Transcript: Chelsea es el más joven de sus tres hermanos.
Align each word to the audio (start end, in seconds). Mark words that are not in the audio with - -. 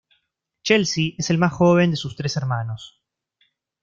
Chelsea 0.63 1.13
es 1.19 1.29
el 1.29 1.37
más 1.37 1.53
joven 1.53 1.91
de 1.91 1.95
sus 1.95 2.15
tres 2.15 2.35
hermanos. 2.35 3.03